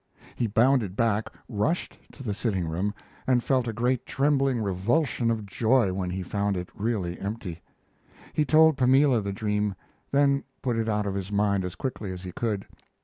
He 0.35 0.47
bounded 0.47 0.95
back, 0.95 1.29
rushed 1.47 1.95
to 2.13 2.23
the 2.23 2.33
sitting 2.33 2.67
room, 2.67 2.91
and 3.27 3.43
felt 3.43 3.67
a 3.67 3.71
great 3.71 4.03
trembling 4.07 4.63
revulsion 4.63 5.29
of 5.29 5.45
joy 5.45 5.93
when 5.93 6.09
he 6.09 6.23
found 6.23 6.57
it 6.57 6.69
really 6.73 7.19
empty. 7.19 7.61
He 8.33 8.43
told 8.43 8.77
Pamela 8.77 9.21
the 9.21 9.31
dream, 9.31 9.75
then 10.09 10.43
put 10.63 10.75
it 10.75 10.89
out 10.89 11.05
of 11.05 11.13
his 11.13 11.31
mind 11.31 11.63
as 11.63 11.75
quickly 11.75 12.11
as 12.11 12.23
he 12.23 12.31
could. 12.31 12.65